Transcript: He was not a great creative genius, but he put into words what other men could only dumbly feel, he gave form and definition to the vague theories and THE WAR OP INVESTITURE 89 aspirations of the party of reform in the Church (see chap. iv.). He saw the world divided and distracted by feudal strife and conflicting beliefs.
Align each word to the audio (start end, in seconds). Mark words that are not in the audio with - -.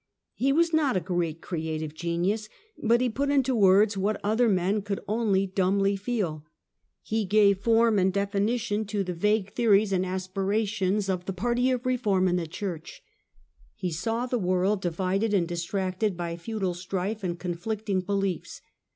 He 0.33 0.51
was 0.51 0.73
not 0.73 0.97
a 0.97 0.99
great 0.99 1.41
creative 1.43 1.93
genius, 1.93 2.49
but 2.81 3.01
he 3.01 3.07
put 3.07 3.29
into 3.29 3.53
words 3.55 3.95
what 3.95 4.19
other 4.23 4.49
men 4.49 4.81
could 4.81 4.99
only 5.07 5.45
dumbly 5.45 5.95
feel, 5.95 6.43
he 7.03 7.23
gave 7.23 7.59
form 7.59 7.99
and 7.99 8.11
definition 8.11 8.83
to 8.85 9.03
the 9.03 9.13
vague 9.13 9.51
theories 9.51 9.91
and 9.93 10.03
THE 10.03 10.07
WAR 10.07 10.13
OP 10.13 10.15
INVESTITURE 10.15 10.53
89 10.53 10.59
aspirations 10.59 11.09
of 11.09 11.25
the 11.25 11.33
party 11.33 11.69
of 11.69 11.85
reform 11.85 12.27
in 12.27 12.35
the 12.35 12.47
Church 12.47 12.89
(see 12.89 12.95
chap. 12.95 13.01
iv.). 13.03 13.75
He 13.75 13.91
saw 13.91 14.25
the 14.25 14.39
world 14.39 14.81
divided 14.81 15.35
and 15.35 15.47
distracted 15.47 16.17
by 16.17 16.35
feudal 16.35 16.73
strife 16.73 17.23
and 17.23 17.37
conflicting 17.37 18.01
beliefs. 18.01 18.59